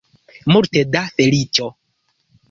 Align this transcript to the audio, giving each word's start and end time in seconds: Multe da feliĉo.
Multe 0.53 0.81
da 0.95 1.03
feliĉo. 1.19 1.67